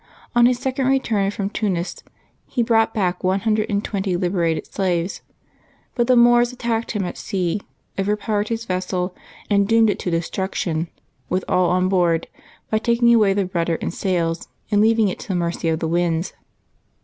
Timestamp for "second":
0.57-0.87